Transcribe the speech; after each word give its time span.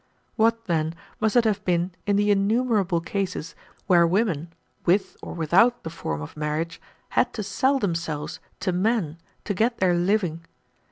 What, 0.35 0.65
then, 0.65 0.95
must 1.19 1.35
it 1.35 1.43
have 1.45 1.63
been 1.63 1.91
in 2.07 2.15
the 2.15 2.31
innumerable 2.31 3.01
cases 3.01 3.53
where 3.85 4.07
women, 4.07 4.51
with 4.83 5.15
or 5.21 5.33
without 5.33 5.83
the 5.83 5.91
form 5.91 6.23
of 6.23 6.35
marriage, 6.35 6.81
had 7.09 7.33
to 7.33 7.43
sell 7.43 7.77
themselves 7.77 8.39
to 8.61 8.71
men 8.71 9.19
to 9.45 9.53
get 9.53 9.77
their 9.77 9.93
living? 9.93 10.43